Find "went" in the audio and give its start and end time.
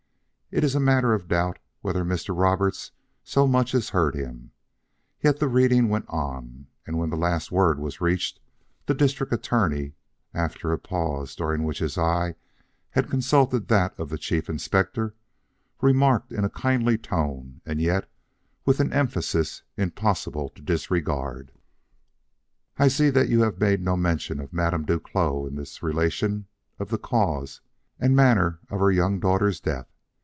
5.87-6.09